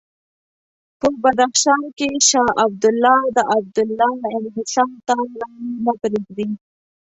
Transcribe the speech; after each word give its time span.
په 0.99 1.07
بدخشان 1.23 1.83
کې 1.97 2.09
شاه 2.29 2.51
عبدالله 2.65 3.21
د 3.35 3.39
عبدالله 3.55 4.17
انحصار 4.37 4.91
ته 5.07 5.11
رایې 5.39 5.49
نه 5.85 5.93
پرېږدي. 6.01 6.49